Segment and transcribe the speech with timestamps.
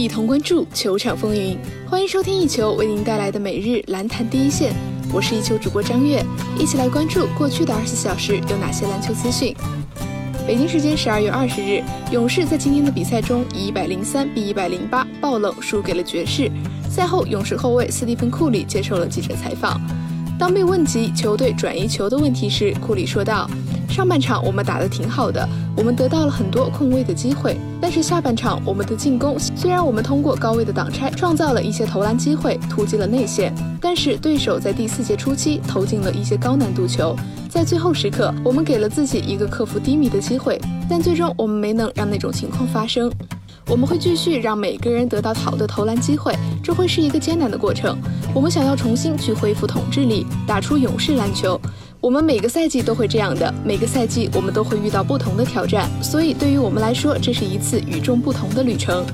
[0.00, 1.58] 一同关注球场风云。
[1.86, 4.72] 欢迎收听一球为您带来的每日篮坛第一线，
[5.12, 6.24] 我是一球主播张悦，
[6.58, 9.54] 一起来关注过去的二十四小时有哪些篮球资讯。
[10.46, 16.50] 北京时间十二月二十日，勇士在今天的比赛中以一百零三比一百零八爆冷输给了爵士。
[16.88, 19.78] 赛后，勇士后卫斯蒂芬·库里接受了记者采访。
[20.38, 23.46] 当被问及球队转移球的问题时，库里说道。
[23.90, 27.58] 上半场我们打得挺好的，我们得到了很多空位的机会。
[27.80, 37.16] 但是下半场我们的进攻，虽然我们通过高位的挡拆创造了一些投篮机会，突进了内线，但是对手在第四节初期投进了一些高难度球。
[37.48, 43.10] 在最后时刻，我们给了自己一个克服低迷的机会，但最终我们没能让那种情况发生。
[43.66, 47.98] 我们会继续让每个人得到好的投篮机会，这会是一个艰难的过程。
[48.32, 51.60] 我们想要重新去恢复统治力，打出勇士篮球。
[52.02, 59.04] 我们每个赛季都会这样的，每个赛季我们都会遇到不同的挑战，所以对于我们来说，这是一次与众不同的旅程。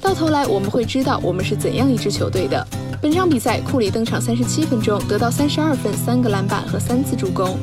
[0.00, 2.66] 到头来，我们会知道我们是怎样一支球队的。
[3.00, 7.56] 本场比赛，库里登场三十七分钟，得到三十二分、三个篮板和三次助攻。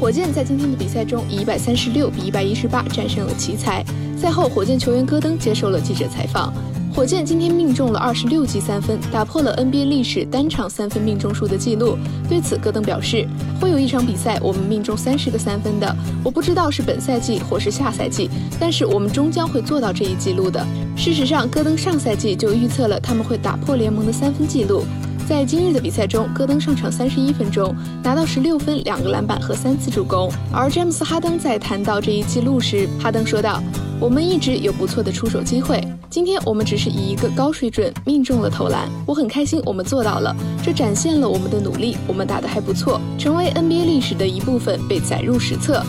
[0.00, 3.84] 火箭在今天的比赛中以一百三十六比一百一十八战胜了奇才。
[4.20, 6.52] 赛后，火箭球员戈登接受了记者采访。
[6.96, 11.98] 火箭今天命中了二十六记三分，打破了 NBA 历史单场三分命中数的记录。
[12.26, 13.28] 对此，戈登表示，
[13.60, 15.94] 会有一场比赛我们命中三十个三分的，
[16.24, 20.66] 我不知道是本赛季或是下赛季，但是我们终将会做到这一记录的。
[20.96, 24.82] 事实上，戈登上赛季就预测了他们会打破联盟的三分记录。
[25.28, 30.32] 在今日的比赛中，戈登上场三十一分钟，拿到十六分、两个篮板和三次助攻。
[30.50, 33.60] 而詹姆斯·哈登在谈到这一记录时，哈登说道
[33.98, 38.86] ：“我们一直有不错的出手机会，今天我们只是以一个高水准命中了投篮。
[39.06, 41.96] 我很开心，我们做到了，这展现了我们的努力。
[42.06, 45.82] 我们打得还不错，成为 NBA 历史的一部分被载入史册，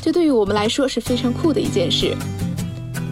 [0.00, 2.14] 这对于我们来说是非常酷的一件事。”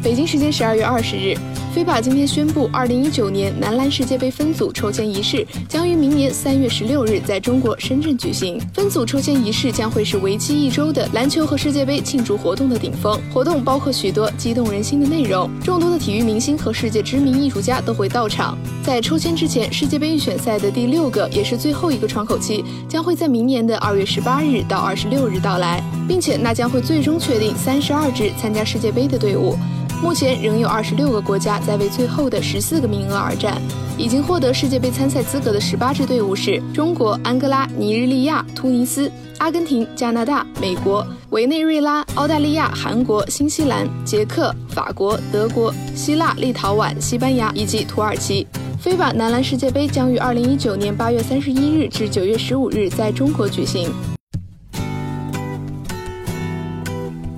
[0.00, 1.36] 北京时间十二月二十日。
[1.76, 8.58] 飞把今天宣布，二零一九年男篮世界杯分组抽签仪式将于明年三月十六日在中国深圳举行。
[8.72, 13.20] 分组抽签仪式将会是为期一周的篮球和世界杯庆祝活动的顶峰。
[13.30, 18.56] 活动包括许多激动人心的内容，众多的体育明星和世界知名艺术家都会到场。
[18.82, 29.58] 在抽签之前，世界杯预选赛的第六个也是最后一个窗口期将会在明年的二月十八日到二十六日到来，并且那将会最终确定三十二支参加世界杯的队伍。
[30.02, 33.60] 目前仍有二十六个国家在为最后的十四个名额而战。
[33.98, 48.46] 已经获得世界杯参赛资格的十八支队伍是中国、安哥拉、尼日利亚、突尼斯、阿根廷、加拿大、美国、委内瑞拉、澳大利亚、韩国、新西兰、捷克、法国、德国、希腊、立陶宛、西班牙以及土耳其。
[48.78, 53.90] 非法男篮世界杯将于二零一九年八月三十一日至九月十五日在中国举行。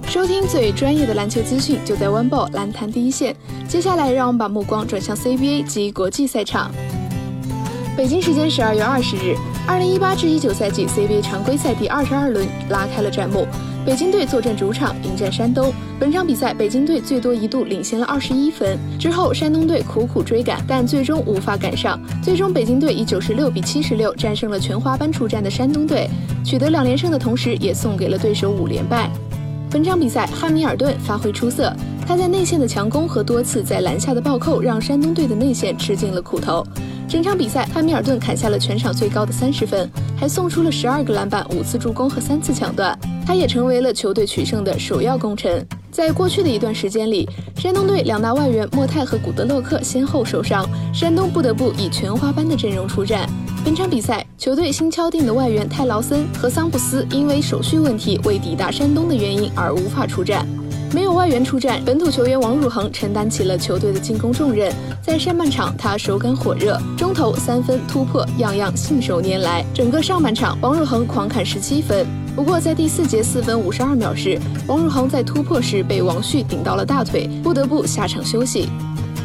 [0.09, 3.37] 收听最专业的篮球资讯，就在 One Ball 篮坛第一线。
[3.69, 6.71] 接下来，让我们把目光转向 CBA 及国际赛场。
[7.95, 9.37] 北京时间十二月二十日，
[9.67, 13.47] 二零一八至一九赛季 CBA 常规赛第二十二轮拉开了战幕。
[13.85, 15.71] 北京队坐镇主场迎战山东。
[16.01, 22.01] 本场比赛，北京队最多一度领先了二十一分，之后山东队苦苦追赶，但最终无法赶上。
[22.23, 26.09] 最终，北京队以九十六比七十六战胜了全华班出战的山东队，
[26.43, 29.11] 取得两连胜的同时，也送给了对手五连败。
[29.71, 31.71] 本场比赛，汉密尔顿发挥出色，
[32.07, 36.67] 他在内线的强攻和多次在篮下的暴扣，让山东队的内线吃尽了苦头。
[37.07, 45.67] 整场比赛，汉密尔顿砍下了全场最高的三十分，还送出了十二个篮板、五次助攻和三次抢断，他也成为了球队取胜的首要功臣。
[45.91, 53.29] 在过去的一段时间里，山东队两大外援莫泰和古德洛克先后受伤，山东不得不以全花班的阵容出战。
[53.69, 60.49] 本场比赛，球队新敲定的外援泰劳森和桑普斯因为手续问题未抵达山东的原因而无法出战。
[60.91, 64.73] 没有外援出战，本土球员王汝恒承担起了球队的进攻重任。
[65.03, 69.63] 在上半场，他手感火热，中投、三分、突破，样样信手拈来。
[69.75, 72.07] 整个上半场，王汝恒狂砍十七分。
[72.35, 78.71] 不过在第四节四分五十二秒时，王汝恒在突破时被王旭顶到了大腿，不得不下场休息。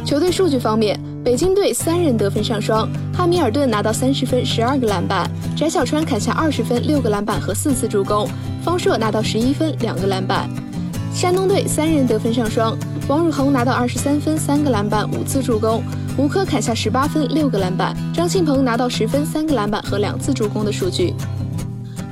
[0.04, 1.00] 球队数据方面。
[1.24, 5.26] 北京队三人得分上双，汉密尔顿拿到三十分、十二个篮板；
[5.56, 8.28] 翟小川砍下二十分、六个篮板和四次助攻；
[8.62, 10.50] 方硕拿到十一分、两个篮板。
[11.14, 12.78] 山东队三人得分上双，
[13.08, 15.82] 王汝恒拿到二十三分、三个篮板、五次助攻；
[16.18, 21.14] 吴科砍下十八分、六个篮板；张庆鹏拿到十分、三个篮板和两次助攻的数据。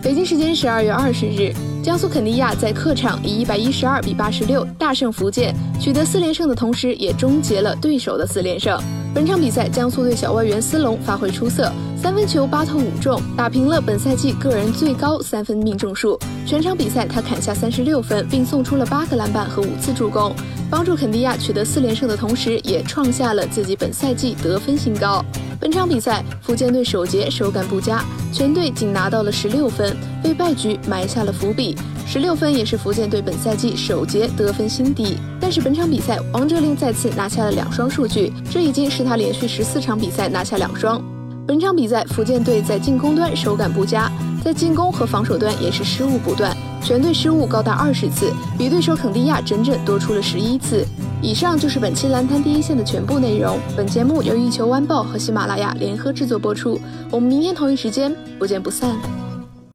[0.02, 1.54] 北京时间十二月二十日。
[1.84, 8.80] 江苏肯尼亚在客场以一百一十二比八十六大胜福建，取得四连胜的同时，也终结了对手的四连胜。
[9.14, 11.70] 本场比赛，江苏队小外援斯隆发挥出色，
[12.02, 16.18] 三分球八投五中，打平了本赛季个人最高三分命中数。
[16.46, 20.34] 全场比赛他砍下三十六分，并送出了八个篮板和五次助攻，
[20.70, 25.24] 帮助肯尼亚取得四连胜的同时，也创下了自己本赛季得分新高。
[25.60, 29.94] 本场比赛，福建队首节手感不佳，全队仅拿到了十六分，
[30.24, 31.76] 为败局埋下了伏笔。
[32.08, 35.18] 十六分也是福建队本赛季首节得分新低。
[35.52, 41.04] 但是本场比赛，王哲林再次拿下了两双数据，这已经是他连续十四场比赛拿下两双。
[41.46, 44.10] 本场比赛，福建队在进攻端手感不佳，
[44.42, 50.88] 在进攻和防守端也是失误不断，全队失误高达二十次，比对手肯尼亚整整多出了十一次。
[51.22, 53.60] 以上就是本期篮坛第一线的全部内容。
[53.76, 56.80] 本节目由一球晚报和喜马拉雅联合制作播出。
[57.12, 58.96] 我们明天同一时间不见不散。